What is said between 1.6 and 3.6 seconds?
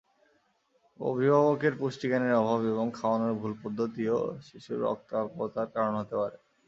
পুষ্টিজ্ঞানের অভাব এবং খাওয়ানোর ভুল